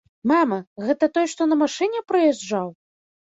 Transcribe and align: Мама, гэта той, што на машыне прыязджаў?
Мама, 0.29 0.57
гэта 0.85 1.09
той, 1.17 1.27
што 1.33 1.47
на 1.51 1.55
машыне 1.61 1.99
прыязджаў? 2.13 2.67